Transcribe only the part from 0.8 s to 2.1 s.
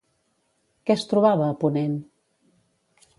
Què es trobava a ponent?